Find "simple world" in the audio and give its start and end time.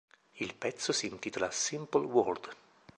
1.51-2.49